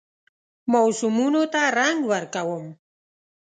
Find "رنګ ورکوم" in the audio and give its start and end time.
1.77-2.65